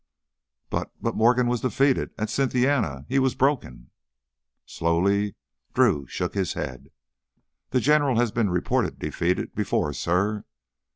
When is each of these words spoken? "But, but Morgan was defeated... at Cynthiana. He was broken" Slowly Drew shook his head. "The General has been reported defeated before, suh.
"But, 0.71 0.89
but 0.99 1.15
Morgan 1.15 1.45
was 1.45 1.61
defeated... 1.61 2.09
at 2.17 2.31
Cynthiana. 2.31 3.05
He 3.07 3.19
was 3.19 3.35
broken" 3.35 3.91
Slowly 4.65 5.35
Drew 5.75 6.07
shook 6.07 6.33
his 6.33 6.53
head. 6.53 6.89
"The 7.69 7.81
General 7.81 8.17
has 8.17 8.31
been 8.31 8.49
reported 8.49 8.97
defeated 8.97 9.53
before, 9.53 9.93
suh. 9.93 10.41